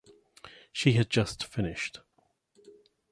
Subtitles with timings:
[0.71, 1.99] She had just finished.